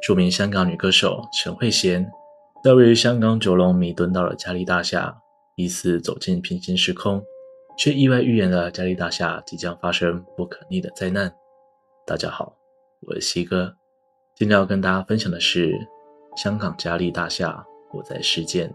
[0.00, 2.06] 著名香港女歌手陈慧娴，
[2.64, 5.14] 在位于香港九龙弥敦道的嘉利大厦，
[5.56, 7.22] 疑似走进平行时空，
[7.76, 11.30] 却意外预言了嘉利大厦即将发生不可逆的灾难。
[12.06, 12.56] 大家好，
[13.02, 13.76] 我是西哥，
[14.34, 15.70] 今天要跟大家分享的是
[16.34, 18.74] 香港嘉利大厦火灾事件。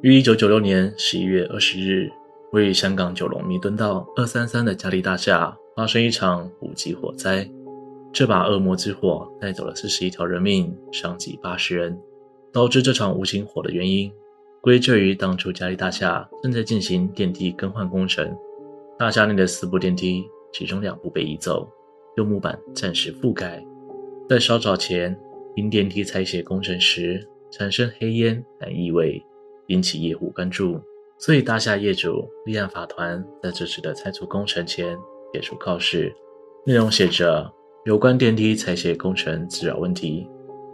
[0.00, 2.08] 于一九九六年十一月二十日，
[2.52, 7.48] 位于香港九龙弥敦道二三三的嘉利大厦发生一场五级火灾。
[8.12, 11.98] 这把恶魔之火带走了四十一条人命，伤及八十人。
[12.52, 14.08] 导致这场无情火的原因，
[14.60, 18.32] 归咎于当初嘉利大厦正在进行电梯更换工程。
[18.96, 21.68] 大厦内的四部电梯，其中两部被移走，
[22.16, 23.60] 用木板暂时覆盖。
[24.28, 25.18] 在稍早前，
[25.56, 29.20] 因电梯拆卸工程时产生黑烟和异味。
[29.68, 30.78] 引起业户关注，
[31.18, 34.98] 所以大厦业主立案法团在这次的拆除工程前
[35.32, 36.14] 贴出告示，
[36.66, 37.50] 内容写着：
[37.84, 40.28] 有关电梯拆卸工程滋扰问题，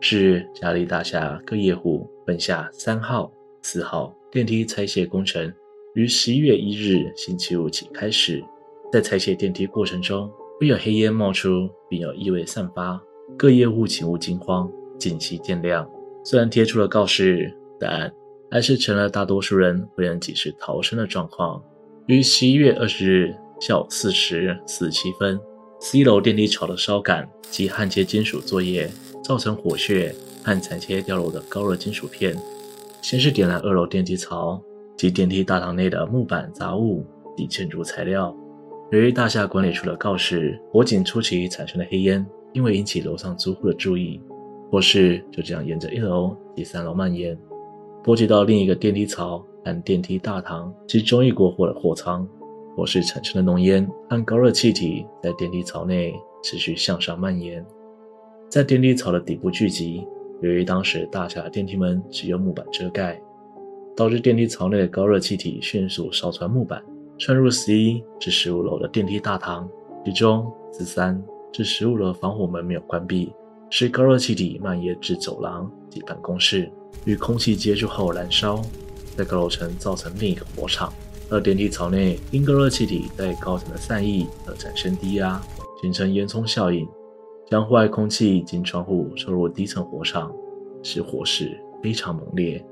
[0.00, 3.32] 是嘉利大厦各业户本下三号、
[3.62, 5.52] 四号电梯拆卸工程
[5.94, 8.42] 于十一月一日星期五起开始，
[8.92, 13.00] 在拆卸电梯过程中会有黑烟冒出，并有异味散发，
[13.36, 15.86] 各业户请勿惊慌，敬请见谅。
[16.24, 18.12] 虽然贴出了告示，但
[18.50, 21.62] 还是成了大多数人未能及时逃生的状况。
[22.06, 25.38] 于十一月二十日下午四时四十七分
[25.80, 28.90] ，，C 楼电梯槽的烧杆及焊接金属作业
[29.22, 32.34] 造成火屑和残切掉落的高热金属片，
[33.02, 34.62] 先是点燃二楼电梯槽
[34.96, 37.04] 及电梯大堂内的木板杂物
[37.36, 38.34] 及建筑材料。
[38.90, 44.18] 由于大厦管理处的告示，火警初期产生的黑烟，因为引起楼上租户的注意，
[44.70, 47.38] 火势就这样沿着一楼及三楼蔓延。
[48.08, 52.26] 波及到另一个电梯槽和电梯大堂及中一过货的货仓，
[52.74, 57.62] 火势产生的浓烟和高热气体在电梯槽内持续向上蔓延，
[58.48, 60.06] 在电梯槽的底部聚集。
[60.40, 63.20] 由于当时大厦的电梯门只有木板遮盖，
[63.94, 66.82] 导致电梯槽内的高热气体迅速烧穿木板，
[67.18, 69.68] 窜入十一至十五楼的电梯大堂，
[70.02, 73.30] 其中十三至十五楼防火门没有关闭，
[73.68, 76.72] 使高热气体蔓延至走廊及办公室。
[77.04, 78.62] 与空气接触后燃烧，
[79.16, 80.92] 在高楼层造成另一个火场。
[81.30, 85.40] 而电梯槽内因高热气体在高层的散逸而产生低压，
[85.82, 86.88] 形成烟囱效应，
[87.50, 90.32] 将户外空气经窗户收入低层火场，
[90.82, 92.64] 使火势非常猛烈。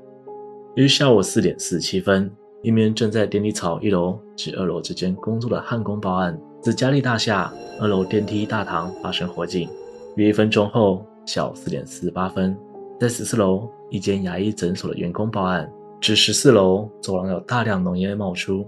[0.75, 2.31] 于下午四点四十七分，
[2.63, 9.69] 一名正在电梯槽一楼至二楼之间工作的焊工报案，自嘉利大厦二楼电梯大堂发生火警。
[10.15, 12.57] 约一分钟后，下午四点四十八分。
[12.99, 15.71] 在十四楼一间牙医诊所的员工报案，
[16.01, 18.67] 指十四楼走廊有大量浓烟冒出。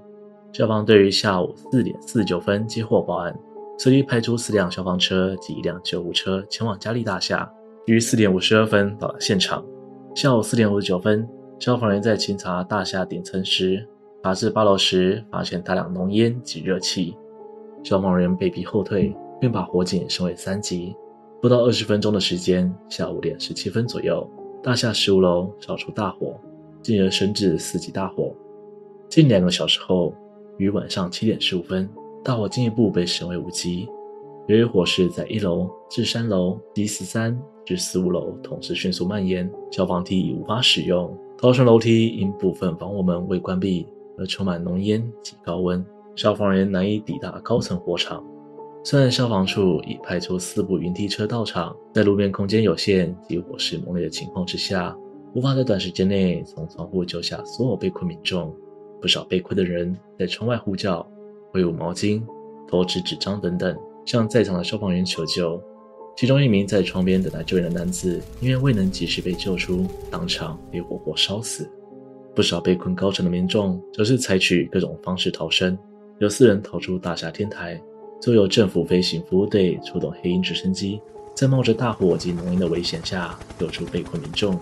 [0.53, 3.35] 消防队于下午四点四十九分接获报案，
[3.79, 7.51] 随即派出四辆消防车及一辆救护车前往嘉利大厦，
[7.87, 9.65] 于四点五十二分到了现场。
[10.13, 13.83] 下午四点五十九分，消防员在清查大厦顶层时，
[14.21, 17.17] 爬至八楼时发现大量浓烟及热气，
[17.83, 20.95] 消防员被逼后退，并把火警升为三级。
[21.41, 24.29] 不到二十分钟的时间，下午五点十七分左右，
[24.61, 26.37] 大厦十五楼烧出大火，
[26.81, 28.35] 进而升至四级大火。
[29.07, 30.13] 近两个小时后，
[30.57, 31.89] 于晚上七点十五分，
[32.25, 33.87] 大火进一步被升为五级。
[34.47, 41.17] 由于火势在一楼至三楼及十三至十五楼同时迅速蔓延，消防梯已无法使用。
[41.37, 45.85] 逃生楼梯因部分防火门未关闭而充满浓烟及高温，
[46.17, 48.21] 消防员难以抵达高层火场。
[48.81, 54.95] 虽然消防处已派出四部云梯车到场，在路面空间有限及火势猛烈的情况之下，
[55.35, 58.55] 无法在短时间内从窗户救下所有被困民众。
[59.01, 61.05] 不少被困的人在窗外呼叫，
[61.51, 62.21] 挥舞毛巾、
[62.67, 65.61] 投掷纸张等等，向在场的消防员求救。
[66.17, 71.69] 其中一名在窗边等待救援的男子，因为未能及时被救出，当场被活活烧死。
[72.35, 75.77] 不少被困高层的民众则是采取各种方式逃生，
[76.19, 77.81] 有四人逃出大厦天台。
[78.19, 81.01] 就由政府飞行服务队出动黑鹰直升机，
[81.33, 84.59] 在冒着大火及浓烟的危险下救出被困民众。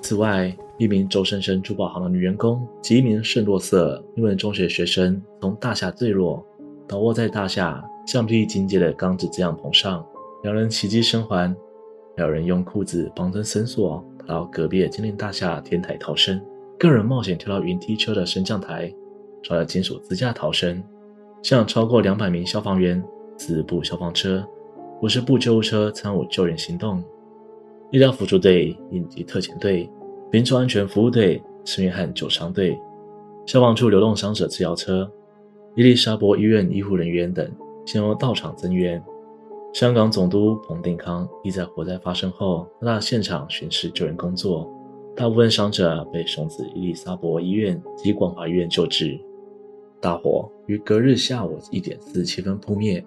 [0.00, 6.44] 此外，一名周生生珠宝行的女员工及一名圣若瑟英文中学学生从大厦坠落，
[6.86, 10.04] 倒卧在大厦橡皮筋接的钢制遮阳棚上，
[10.42, 11.54] 两人奇迹生还。
[12.16, 16.40] 还有人用裤子绑成绳索，跑到隔壁的金陵大厦天台逃生。
[16.76, 18.92] 个人冒险跳到云梯车的升降台，
[19.42, 20.82] 抓着金属支架逃生。
[21.42, 23.02] 向超过两百名消防员、
[23.36, 24.46] 四部消防车、
[25.00, 27.02] 五十部救护车参与救援行动，
[27.90, 29.90] 医疗辅助队、应急特遣队、
[30.30, 32.78] 民众安全服务队、圣约翰救伤队、
[33.46, 35.10] 消防处流动伤者治疗车、
[35.76, 37.48] 伊丽莎白医院医护人员等，
[37.86, 39.02] 先后到场增援。
[39.74, 44.68] 香港总督彭定康亦在火灾发生后到达现场巡视救援工作。
[45.14, 49.20] 大部分伤者被送至伊丽莎白医院及广华医院救治。
[50.00, 53.04] 大火于隔日下午一点四七分扑灭。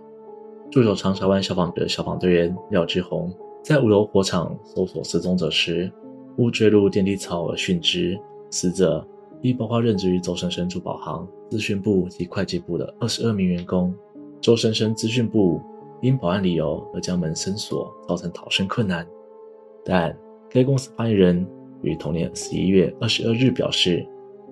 [0.69, 3.33] 驻守长沙湾消防局的消防队员廖志宏
[3.63, 5.91] 在五楼火场搜索失踪者时，
[6.37, 8.19] 误坠入电梯槽而殉职。
[8.49, 9.05] 死者
[9.41, 13.93] 亦包括任职于周生生珠宝行、资讯部及会计部的二十二名员工。
[14.39, 15.61] 周生生资讯部
[16.01, 19.07] 因保安理由而将门深锁，造成逃生困难。
[19.85, 20.15] 但
[20.49, 21.47] 该公司发言人
[21.81, 24.05] 于同年十一月二十二日表示，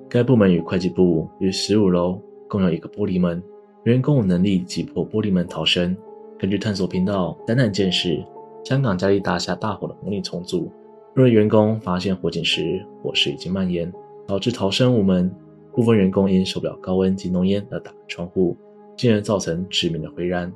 [0.07, 2.19] 该部门与会计部于十五楼
[2.49, 3.41] 共有一个玻璃门，
[3.83, 5.95] 员工有能力挤破玻璃门逃生。
[6.39, 8.21] 根据探索频道灾难见识，
[8.65, 10.71] 香港嘉利大厦大火的模拟重组，
[11.13, 13.93] 若员工发现火警时，火势已经蔓延，
[14.27, 15.33] 导致逃生无门。
[15.71, 18.57] 部分员工因受不了高温及浓烟而打开窗户，
[18.97, 20.51] 进而造成致命的灰燃。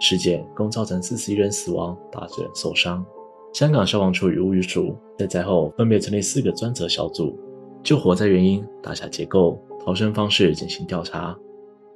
[0.00, 3.04] 事件共造成四十一人死亡，八十人受伤。
[3.52, 7.38] 香港消防处与物语署在灾后分别成立四个专责小组，
[7.82, 11.36] 就火灾原因、大厦结构、逃生方式进行调查。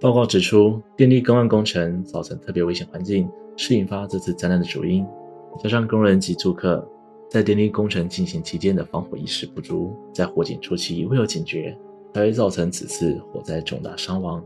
[0.00, 5.06] 报告指出，电力更换工程造成特别危险环境，是引发这次灾难的主因。
[5.62, 6.86] 加上工人及住客
[7.30, 11.76] 在电梯工程进行期间的防火意识不足，在火警初期未有警觉，
[12.12, 14.44] 才会造成此次火灾重大伤亡。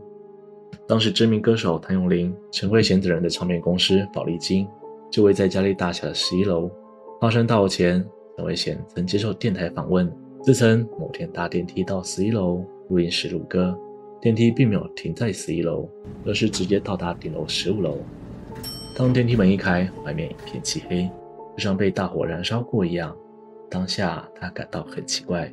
[0.87, 4.67] 当时知名歌手谭咏麟、陈慧娴等人的唱片公司宝丽金
[5.11, 6.69] 就位在嘉利大厦的十一楼。
[7.19, 8.05] 发生大火前，
[8.37, 10.09] 陈慧娴曾接受电台访问，
[10.41, 13.77] 自称某天搭电梯到十一楼录音室录歌，
[14.19, 15.87] 电梯并没有停在十一楼，
[16.25, 17.97] 而是直接到达顶楼十五楼。
[18.95, 21.09] 当电梯门一开，外面一片漆黑，
[21.55, 23.15] 就像被大火燃烧过一样。
[23.69, 25.51] 当下他感到很奇怪，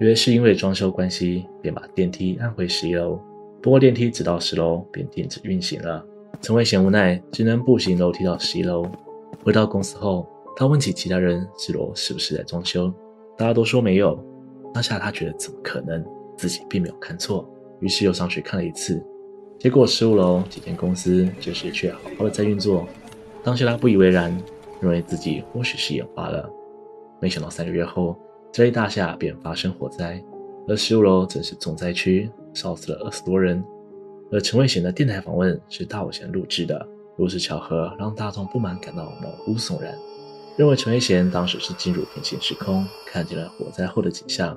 [0.00, 3.18] 以为是因为装修关系，便把电梯按回十一楼。
[3.62, 6.04] 不过电梯直到十楼便停止运行了，
[6.40, 8.84] 陈慧娴无奈只能步行楼梯到十一楼。
[9.44, 12.92] 回到公司后，他问起其他人十楼是不是在装修，
[13.38, 14.20] 大家都说没有。
[14.74, 16.04] 当下他觉得怎么可能，
[16.36, 17.48] 自己并没有看错，
[17.80, 19.04] 于是又上去看了一次。
[19.58, 22.86] 结果十五楼几间公司就是却好好的在运作。
[23.44, 24.36] 当下他不以为然，
[24.80, 26.48] 认为自己或许是眼花了。
[27.20, 28.16] 没想到三个月后，
[28.52, 30.22] 这一大厦便发生火灾，
[30.68, 32.30] 而十五楼正是重灾区。
[32.54, 33.64] 烧死了二十多人，
[34.30, 36.86] 而陈慧娴的电台访问是大火前录制的，
[37.16, 39.96] 如此巧合让大众不满感到毛骨悚然，
[40.58, 44.54] 认为陈慧娴当时是进入平行时空，看见了火灾后的景象。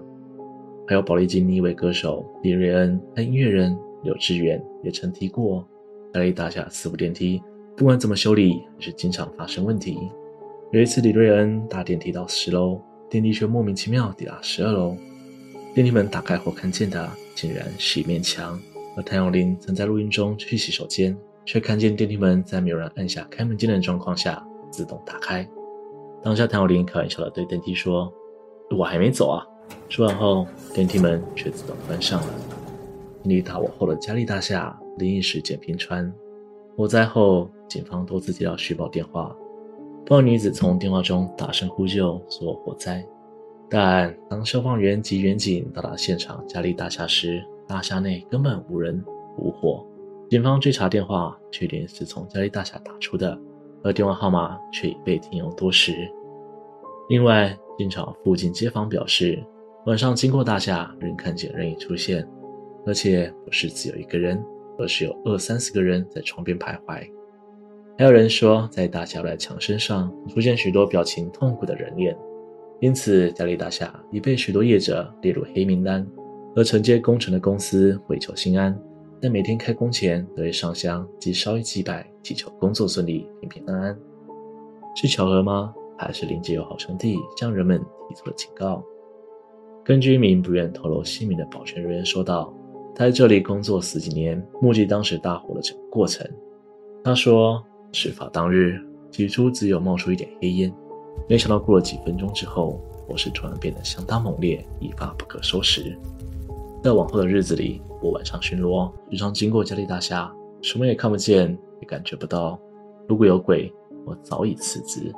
[0.87, 5.67] 还有宝丽金另一位歌手李瑞恩和音乐人柳智远也曾提过，
[6.13, 7.41] 嘉利大厦四部电梯
[7.75, 9.97] 不管怎么修理，还是经常发生问题。
[10.71, 12.79] 有一次李瑞恩搭电梯到十楼，
[13.09, 14.95] 电梯却莫名其妙抵达十二楼。
[15.73, 18.59] 电梯门打开后，看见的竟然是一面墙。
[18.95, 25.47] 而谭咏麟曾在录音中去洗手间，却看见电梯门在没有人按下开门键的状况下自动打开。
[26.23, 28.13] 当下，谭咏麟开玩笑的对电梯说
[28.77, 29.45] ：“我还没走啊！”
[29.89, 32.27] 说完后，电梯门却自动关上了。
[33.23, 36.11] 经历大火后的嘉利大厦灵异事件频传。
[36.75, 39.35] 火灾后，警方多次接到虚报电话，
[40.05, 43.05] 报案女子从电话中大声呼救说火灾。
[43.69, 49.03] 但当消防员及员警到达现场嘉利大厦时，大厦内根本无人
[49.37, 49.83] 无火。
[50.29, 53.37] 警方追查电话，确定是从嘉利大厦打出的，
[53.83, 55.93] 而电话号码却已被停用多时。
[57.09, 59.43] 另外，现场附近街坊表示，
[59.85, 62.27] 晚上经过大厦仍看见人影出现，
[62.87, 64.43] 而且不是只有一个人，
[64.79, 67.07] 而是有二三十个人在窗边徘徊。
[67.95, 72.17] 还有人说，在大厦外墙身上出现许多表情痛苦的人脸。
[72.81, 76.05] 因此，嘉利大厦已被许多业者列入黑名单，
[76.55, 78.75] 而承接工程的公司为求心安，
[79.21, 83.97] 在每天开工前都会上香及烧一祭拜，祈求工作顺利、平平安安。
[84.95, 85.71] 是巧合吗？
[85.95, 88.83] 还是灵界有好兄弟向人们提出了警告？
[89.85, 92.51] 根据一名不愿透露姓名的保全人员说道
[92.95, 96.27] ：“他在这里工作十几年，目击当时大火的整个过程。
[97.03, 100.73] 他说，事发当日，起初只有冒出一点黑烟。”
[101.29, 105.95] 没想到过了几分钟之后，火势突然变得相当猛烈，一发不可收拾。
[106.83, 112.59] 在往后的日子里，我晚上巡逻，时常经过嘉利大厦，什么也看不见，也感觉不到。
[113.07, 113.71] 如果有鬼，
[114.03, 115.13] 我早已辞职。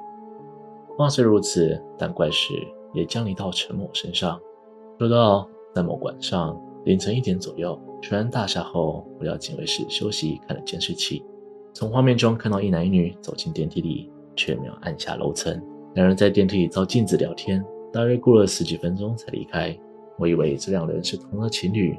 [0.97, 2.53] 话虽如此，但怪事
[2.93, 4.37] 也降临到陈某身上。
[4.99, 11.23] 说到在某晚上凌晨一点左右，全然大厦后回到警卫室休息，看了监视器，
[11.71, 15.61] 从画面中看到一男一女走进电梯里，却没有按下楼层。
[15.93, 17.63] 两人在电梯里照镜子聊天，
[17.93, 19.77] 大约过了十几分钟才离开。
[20.17, 21.95] 我以为这两人是同乐情侣，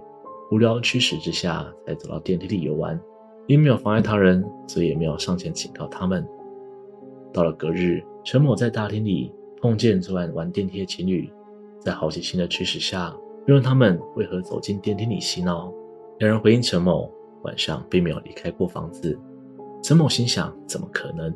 [0.50, 3.00] 无聊驱使之下才走到电梯里游玩，
[3.46, 6.26] 因没有妨碍他人，所以也没有上前警告他们。
[7.32, 11.30] 到了隔日，陈某在大厅里碰见昨晚玩电梯的情侣，
[11.88, 13.16] 在好奇心的驱使下，
[13.46, 15.72] 又问他们为何走进电梯里嬉闹。
[16.18, 17.10] 两人回应陈某
[17.44, 19.18] 晚上并没有离开过房子。
[19.82, 21.30] 陈某心想：怎么可能？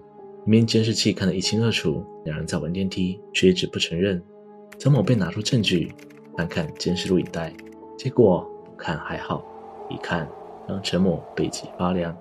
[0.45, 4.23] 明明监视器看得一清二楚，两人在玩电梯，却一直不承认。
[4.79, 5.91] 陈某便拿出证据，
[6.37, 7.51] 翻看监视录影带，
[7.97, 9.43] 结果不看还好，
[9.89, 10.29] 一看
[10.69, 12.15] 让陈某背脊发凉。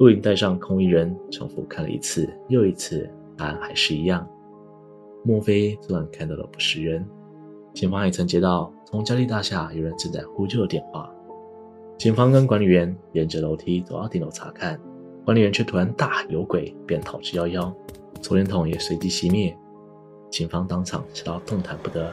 [0.00, 4.28] 录影带上空一人，重复看了一次又一次，答案还是一样。
[5.24, 7.08] 莫非昨晚看到的不是人？
[7.76, 11.12] 警方也曾接到从嘉利大厦有人正在呼救的电话。
[11.98, 14.80] 警方跟管理员沿着楼梯走到顶楼查看。
[15.26, 17.70] 管理员却突然大喊有鬼，便逃之夭夭，
[18.22, 19.54] 手电筒也随即熄灭。
[20.30, 22.10] 警方当场吓到动弹不得，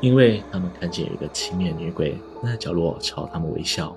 [0.00, 3.96] 因为他们看见有一个轻蔑女鬼站在角落朝他们微笑。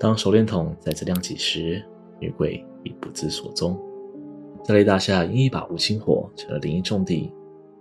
[0.00, 1.84] 当手电筒再次亮起时，
[2.18, 3.78] 女鬼已不知所踪。
[4.62, 7.30] 嘉利大厦因一把无情火成了灵异重地，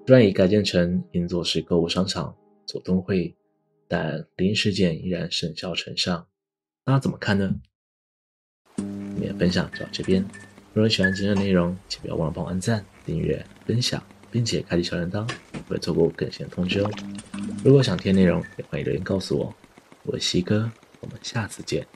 [0.05, 3.33] 虽然已改建成银座式购物商场、佐敦会，
[3.87, 6.27] 但灵异事件依然甚嚣尘上。
[6.83, 7.55] 大家怎么看呢？
[8.75, 10.21] 今天分享就到这边。
[10.73, 15.25] 如果喜欢今天的内容，请不要忘了帮我按赞、订阅、分享，并且开启小铃铛，
[15.65, 16.91] 不会错过更新的通知哦。
[17.63, 19.55] 如果想听内容，也欢迎留言告诉我。
[20.03, 20.69] 我是西哥，
[20.99, 21.87] 我们下次见。